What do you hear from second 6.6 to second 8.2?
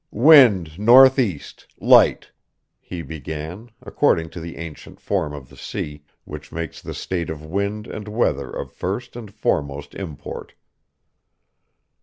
the state of wind and